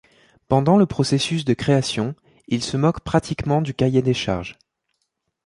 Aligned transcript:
Pendant 0.47 0.77
le 0.77 0.87
processus 0.87 1.45
de 1.45 1.53
création, 1.53 2.15
il 2.47 2.63
se 2.63 2.75
moque 2.75 3.01
pratiquement 3.01 3.61
du 3.61 3.75
cahier 3.75 4.01
des 4.01 4.15
charges. 4.15 4.57